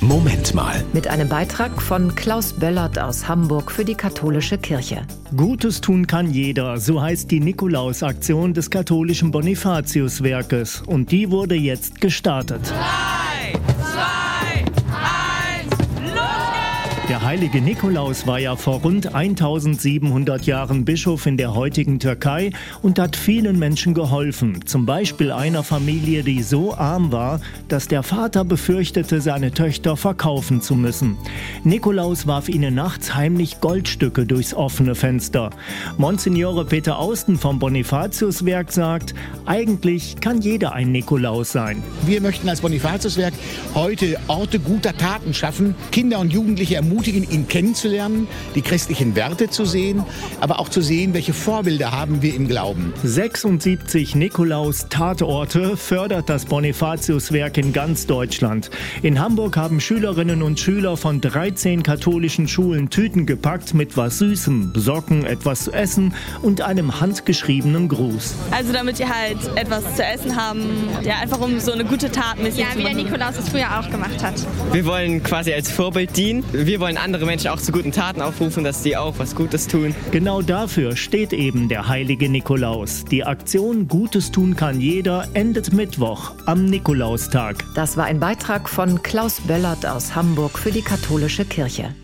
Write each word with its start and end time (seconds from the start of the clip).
Moment 0.00 0.54
mal. 0.54 0.84
Mit 0.92 1.08
einem 1.08 1.28
Beitrag 1.28 1.82
von 1.82 2.14
Klaus 2.14 2.52
Böllert 2.52 2.98
aus 2.98 3.26
Hamburg 3.26 3.72
für 3.72 3.84
die 3.84 3.96
katholische 3.96 4.56
Kirche. 4.56 5.02
Gutes 5.36 5.80
tun 5.80 6.06
kann 6.06 6.30
jeder, 6.30 6.78
so 6.78 7.02
heißt 7.02 7.30
die 7.30 7.40
Nikolausaktion 7.40 8.54
des 8.54 8.70
katholischen 8.70 9.32
Bonifatiuswerkes. 9.32 10.82
Und 10.82 11.10
die 11.10 11.30
wurde 11.30 11.56
jetzt 11.56 12.00
gestartet. 12.00 12.60
Drei, 12.64 13.27
Der 17.08 17.22
heilige 17.22 17.62
Nikolaus 17.62 18.26
war 18.26 18.38
ja 18.38 18.54
vor 18.54 18.82
rund 18.82 19.14
1700 19.14 20.44
Jahren 20.44 20.84
Bischof 20.84 21.24
in 21.24 21.38
der 21.38 21.54
heutigen 21.54 21.98
Türkei 21.98 22.50
und 22.82 22.98
hat 22.98 23.16
vielen 23.16 23.58
Menschen 23.58 23.94
geholfen. 23.94 24.66
Zum 24.66 24.84
Beispiel 24.84 25.32
einer 25.32 25.62
Familie, 25.62 26.22
die 26.22 26.42
so 26.42 26.74
arm 26.74 27.10
war, 27.10 27.40
dass 27.68 27.88
der 27.88 28.02
Vater 28.02 28.44
befürchtete, 28.44 29.22
seine 29.22 29.52
Töchter 29.52 29.96
verkaufen 29.96 30.60
zu 30.60 30.74
müssen. 30.74 31.16
Nikolaus 31.64 32.26
warf 32.26 32.50
ihnen 32.50 32.74
nachts 32.74 33.14
heimlich 33.14 33.60
Goldstücke 33.60 34.26
durchs 34.26 34.52
offene 34.52 34.94
Fenster. 34.94 35.48
Monsignore 35.96 36.66
Peter 36.66 36.98
Austen 36.98 37.38
vom 37.38 37.58
Bonifatiuswerk 37.58 38.70
sagt, 38.70 39.14
eigentlich 39.46 40.20
kann 40.20 40.42
jeder 40.42 40.74
ein 40.74 40.92
Nikolaus 40.92 41.52
sein. 41.52 41.82
Wir 42.04 42.20
möchten 42.20 42.50
als 42.50 42.60
Bonifatiuswerk 42.60 43.32
heute 43.74 44.18
Orte 44.26 44.60
guter 44.60 44.94
Taten 44.94 45.32
schaffen, 45.32 45.74
Kinder 45.90 46.18
und 46.18 46.34
Jugendliche 46.34 46.76
ermutigen, 46.76 46.97
ihn 47.06 47.48
kennenzulernen, 47.48 48.28
die 48.54 48.62
christlichen 48.62 49.14
Werte 49.14 49.48
zu 49.50 49.64
sehen, 49.64 50.04
aber 50.40 50.60
auch 50.60 50.68
zu 50.68 50.80
sehen, 50.80 51.14
welche 51.14 51.32
Vorbilder 51.32 51.92
haben 51.92 52.22
wir 52.22 52.34
im 52.34 52.48
Glauben. 52.48 52.92
76 53.02 54.14
Nikolaus-Tatorte 54.14 55.76
fördert 55.76 56.28
das 56.28 56.46
Bonifatiuswerk 56.46 57.58
in 57.58 57.72
ganz 57.72 58.06
Deutschland. 58.06 58.70
In 59.02 59.20
Hamburg 59.20 59.56
haben 59.56 59.80
Schülerinnen 59.80 60.42
und 60.42 60.58
Schüler 60.58 60.96
von 60.96 61.20
13 61.20 61.82
katholischen 61.82 62.48
Schulen 62.48 62.90
Tüten 62.90 63.26
gepackt 63.26 63.74
mit 63.74 63.96
was 63.96 64.18
Süßem, 64.18 64.72
Socken, 64.74 65.24
etwas 65.24 65.64
zu 65.64 65.72
essen 65.72 66.14
und 66.42 66.60
einem 66.62 67.00
handgeschriebenen 67.00 67.88
Gruß. 67.88 68.34
Also 68.50 68.72
damit 68.72 68.98
ihr 69.00 69.08
halt 69.08 69.38
etwas 69.56 69.96
zu 69.96 70.04
essen 70.04 70.36
haben, 70.36 70.60
ja 71.02 71.16
einfach 71.18 71.40
um 71.40 71.60
so 71.60 71.72
eine 71.72 71.84
gute 71.84 72.10
Tat 72.10 72.42
mäßig 72.42 72.60
Ja, 72.60 72.70
zu 72.72 72.78
wie 72.78 72.84
der. 72.84 72.94
Nikolaus 72.94 73.36
es 73.38 73.48
früher 73.48 73.78
auch 73.78 73.90
gemacht 73.90 74.22
hat. 74.22 74.34
Wir 74.72 74.84
wollen 74.84 75.22
quasi 75.22 75.52
als 75.52 75.70
Vorbild 75.70 76.16
dienen. 76.16 76.44
Wir 76.52 76.80
wollen 76.80 76.87
andere 76.96 77.26
Menschen 77.26 77.48
auch 77.48 77.60
zu 77.60 77.72
guten 77.72 77.92
Taten 77.92 78.22
aufrufen, 78.22 78.64
dass 78.64 78.82
sie 78.82 78.96
auch 78.96 79.18
was 79.18 79.34
Gutes 79.34 79.66
tun. 79.66 79.94
Genau 80.10 80.42
dafür 80.42 80.96
steht 80.96 81.32
eben 81.32 81.68
der 81.68 81.88
heilige 81.88 82.28
Nikolaus. 82.28 83.04
Die 83.04 83.24
Aktion 83.24 83.88
Gutes 83.88 84.32
tun 84.32 84.56
kann 84.56 84.80
jeder 84.80 85.28
endet 85.34 85.72
Mittwoch 85.72 86.32
am 86.46 86.64
Nikolaustag. 86.64 87.64
Das 87.74 87.96
war 87.96 88.06
ein 88.06 88.20
Beitrag 88.20 88.68
von 88.68 89.02
Klaus 89.02 89.40
Böllert 89.40 89.84
aus 89.86 90.14
Hamburg 90.14 90.58
für 90.58 90.70
die 90.70 90.82
katholische 90.82 91.44
Kirche. 91.44 91.94